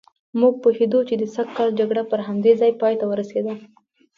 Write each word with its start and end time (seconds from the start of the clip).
موږ 0.39 0.53
پوهېدو 0.63 0.99
چې 1.07 1.15
د 1.17 1.23
سږ 1.35 1.47
کال 1.57 1.69
جګړه 1.79 2.03
پر 2.11 2.19
همدې 2.27 2.53
ځای 2.61 2.71
پایته 2.81 3.05
ورسېده. 3.07 3.53